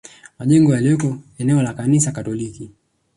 [0.39, 2.71] Majengo yaliyoko eneo la Kanisa Katoliki